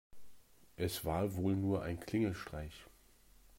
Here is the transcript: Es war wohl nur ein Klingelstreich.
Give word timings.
Es 0.77 1.05
war 1.05 1.35
wohl 1.35 1.55
nur 1.55 1.83
ein 1.83 1.99
Klingelstreich. 1.99 2.73